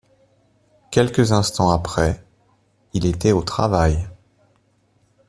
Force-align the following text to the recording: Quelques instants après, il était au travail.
Quelques 0.89 1.31
instants 1.31 1.69
après, 1.69 2.25
il 2.93 3.05
était 3.05 3.33
au 3.33 3.43
travail. 3.43 4.09